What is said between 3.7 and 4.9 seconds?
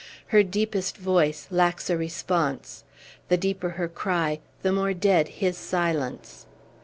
her cry, the